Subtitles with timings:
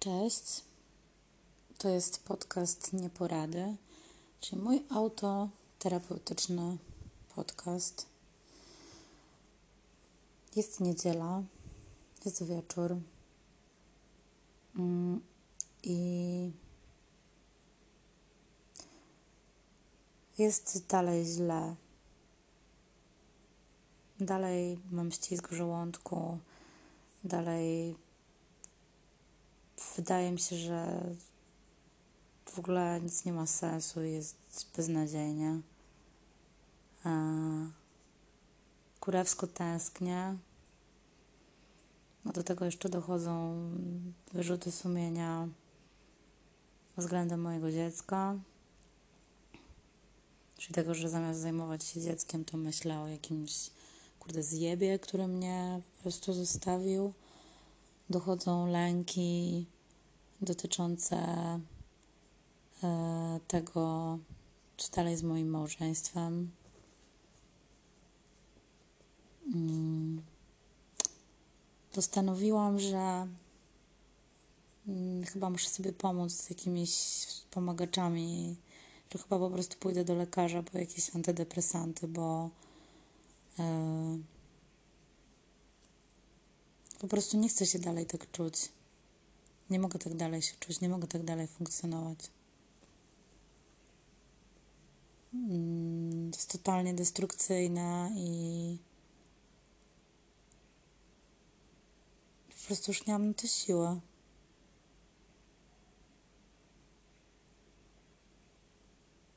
[0.00, 0.64] Cześć.
[1.78, 3.76] To jest podcast Nieporady,
[4.40, 6.78] czyli mój autoterapeutyczny
[7.34, 8.06] podcast.
[10.56, 11.42] Jest niedziela,
[12.24, 12.96] jest wieczór
[14.76, 15.20] mm,
[15.82, 16.50] i
[20.38, 21.74] jest dalej źle.
[24.20, 26.38] Dalej mam ścisk w żołądku,
[27.24, 27.96] dalej
[29.96, 31.02] wydaje mi się, że
[32.46, 34.36] w ogóle nic nie ma sensu, jest
[34.76, 35.60] beznadziejnie.
[39.00, 40.36] Kurewsko tęsknię.
[42.24, 43.56] No do tego jeszcze dochodzą
[44.32, 45.48] wyrzuty sumienia
[46.96, 48.38] względem mojego dziecka.
[50.56, 53.70] Czyli tego, że zamiast zajmować się dzieckiem, to myślę o jakimś
[54.18, 57.12] kurde zjebie, który mnie po prostu zostawił
[58.10, 59.66] dochodzą lęki
[60.40, 61.16] dotyczące
[62.82, 64.18] e, tego,
[64.76, 66.50] co dalej z moim małżeństwem.
[69.54, 70.22] Mm.
[71.92, 73.26] Postanowiłam, że
[74.88, 76.90] mm, chyba muszę sobie pomóc z jakimiś
[77.26, 78.56] wspomagaczami,
[79.10, 82.50] że chyba po prostu pójdę do lekarza po jakieś antydepresanty, bo
[83.58, 84.18] e,
[87.00, 88.68] po prostu nie chcę się dalej tak czuć.
[89.70, 92.18] Nie mogę tak dalej się czuć, nie mogę tak dalej funkcjonować.
[95.34, 98.78] Mm, to jest totalnie destrukcyjne i
[102.48, 104.00] po prostu już nie mam na to siły.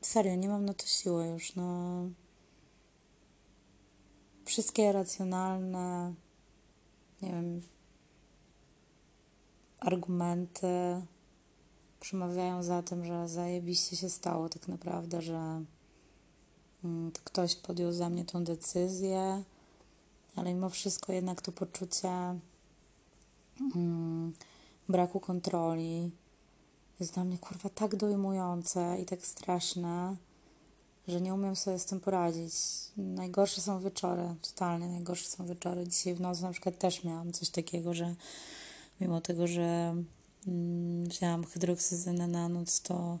[0.00, 2.02] Serio, nie mam na to siły już, no.
[4.44, 6.14] Wszystkie racjonalne
[7.24, 7.60] nie wiem,
[9.80, 10.66] argumenty
[12.00, 15.62] przemawiają za tym, że zajebiście się stało tak naprawdę, że
[16.84, 19.42] mm, ktoś podjął za mnie tą decyzję,
[20.36, 22.38] ale mimo wszystko jednak to poczucie
[23.74, 24.32] mm,
[24.88, 26.10] braku kontroli
[27.00, 30.16] jest dla mnie kurwa tak dojmujące i tak straszne
[31.08, 32.54] że nie umiem sobie z tym poradzić.
[32.96, 35.88] Najgorsze są wieczory, totalnie najgorsze są wieczory.
[35.88, 38.14] Dzisiaj w nocy na przykład też miałam coś takiego, że
[39.00, 39.94] mimo tego, że
[40.46, 43.18] mm, wzięłam hydroksyzynę na noc, to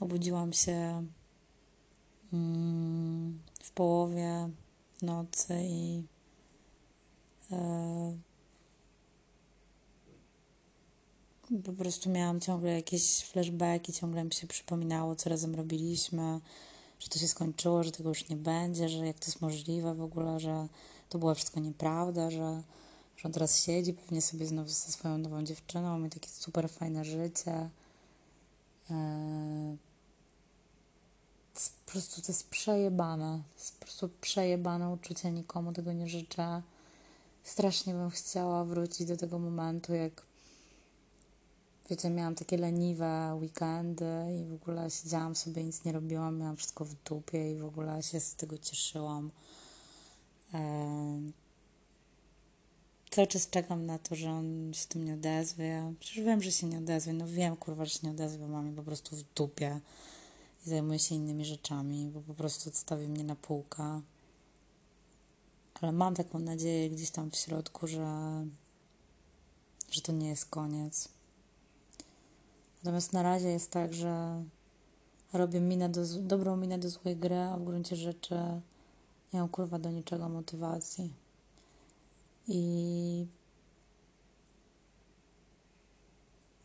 [0.00, 1.06] obudziłam się
[2.32, 4.50] mm, w połowie
[5.02, 6.02] nocy i
[7.52, 8.16] e,
[11.64, 16.40] po prostu miałam ciągle jakieś flashbacki, ciągle mi się przypominało, co razem robiliśmy
[17.04, 20.02] że to się skończyło, że tego już nie będzie, że jak to jest możliwe w
[20.02, 20.68] ogóle, że
[21.08, 22.62] to było wszystko nieprawda, że,
[23.16, 27.04] że on teraz siedzi pewnie sobie znowu ze swoją nową dziewczyną, ma takie super fajne
[27.04, 27.70] życie.
[28.90, 29.76] Eee,
[31.86, 33.42] po prostu to jest przejebane.
[33.54, 36.62] To jest po prostu przejebane uczucie, nikomu tego nie życzę.
[37.42, 40.22] Strasznie bym chciała wrócić do tego momentu, jak
[41.90, 44.04] wiecie, miałam takie leniwe weekendy
[44.40, 48.02] i w ogóle siedziałam sobie, nic nie robiłam, miałam wszystko w dupie i w ogóle
[48.02, 49.30] się z tego cieszyłam.
[53.10, 55.94] Cały czas czekam na to, że on się tym nie odezwie.
[56.00, 57.12] Przecież wiem, że się nie odezwie.
[57.12, 58.46] No wiem, kurwa, że się nie odezwie.
[58.46, 59.80] Mam je po prostu w dupie
[60.66, 64.00] i zajmuję się innymi rzeczami, bo po prostu odstawi mnie na półkę.
[65.80, 68.46] Ale mam taką nadzieję gdzieś tam w środku, że,
[69.90, 71.08] że to nie jest koniec.
[72.84, 74.44] Natomiast na razie jest tak, że
[75.32, 78.34] robię minę do, dobrą minę do złej gry, a w gruncie rzeczy
[79.32, 81.12] nie mam kurwa do niczego motywacji.
[82.48, 83.26] I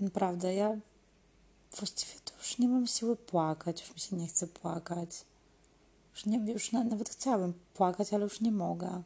[0.00, 0.76] naprawdę ja
[1.76, 5.24] właściwie to już nie mam siły płakać, już mi się nie chce płakać.
[6.14, 9.02] Już, nie, już na, nawet chciałabym płakać, ale już nie mogę.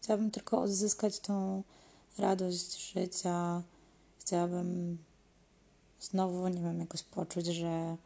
[0.00, 1.62] Chciałabym tylko odzyskać tą
[2.18, 3.62] radość życia.
[4.18, 4.98] Chciałabym
[6.02, 7.96] znowu, nie wiem, jakoś poczuć, że,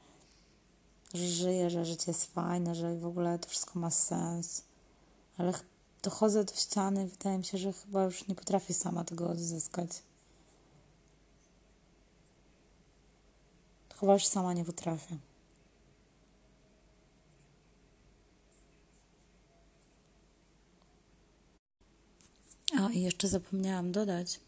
[1.14, 4.62] że żyję, że życie jest fajne, że w ogóle to wszystko ma sens.
[5.38, 5.52] Ale
[6.02, 10.02] dochodzę do ściany wydaje mi się, że chyba już nie potrafię sama tego odzyskać.
[14.00, 15.16] Chyba już sama nie potrafię.
[22.80, 24.40] O, i jeszcze zapomniałam dodać,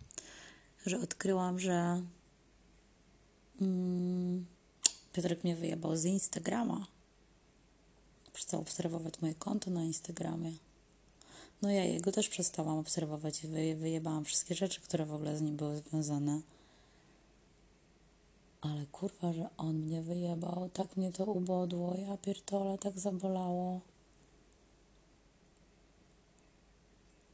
[0.87, 2.03] że odkryłam, że
[3.61, 4.47] Mm,
[5.13, 6.87] Piotrek mnie wyjebał z Instagrama.
[8.33, 10.53] Przestał obserwować moje konto na Instagramie.
[11.63, 15.57] No ja jego też przestałam obserwować i wyjebałam wszystkie rzeczy, które w ogóle z nim
[15.57, 16.41] były związane.
[18.61, 20.71] Ale kurwa, że on mnie wyjebał.
[20.73, 21.95] Tak mnie to ubodło.
[21.95, 23.81] Ja pierdolę, tak zabolało.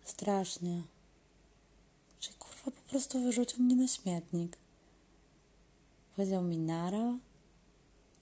[0.04, 0.82] Strasznie.
[2.20, 4.63] Że kurwa po prostu wyrzucił mnie na śmietnik.
[6.16, 7.18] Powiedział mi nara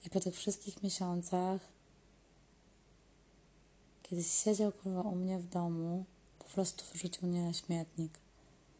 [0.05, 1.73] i po tych wszystkich miesiącach
[4.13, 6.05] kiedy siedział kurwa u mnie w domu,
[6.39, 8.19] po prostu wyrzucił mnie na śmietnik.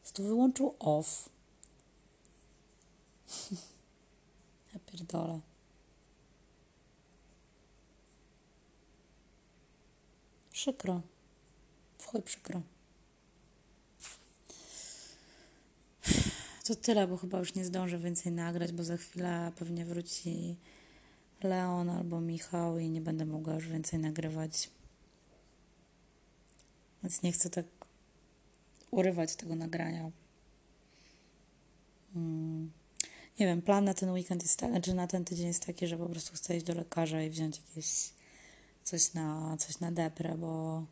[0.01, 1.30] Prostu wyłączył off.
[4.74, 5.39] ja pierdolę.
[10.51, 11.01] Przykro.
[11.98, 12.62] W chuj przykro.
[16.63, 20.56] To tyle, bo chyba już nie zdążę więcej nagrać, bo za chwilę pewnie wróci
[21.44, 24.69] Leon albo Michał i nie będę mogła już więcej nagrywać.
[27.04, 27.65] Więc nie chcę tak
[28.92, 30.12] urywać tego nagrania.
[32.13, 32.71] Hmm.
[33.39, 35.98] Nie wiem, plan na ten weekend jest taki, znaczy na ten tydzień jest taki, że
[35.98, 38.10] po prostu chcę iść do lekarza i wziąć jakieś
[38.83, 40.83] coś na, coś na deprę, bo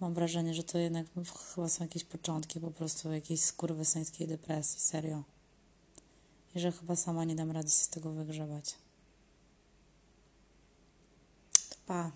[0.00, 1.06] mam wrażenie, że to jednak
[1.54, 5.22] chyba są jakieś początki po prostu jakiejś skurwysyńskiej depresji, serio.
[6.54, 8.74] I że chyba sama nie dam rady się z tego wygrzebać.
[11.86, 12.10] Pa.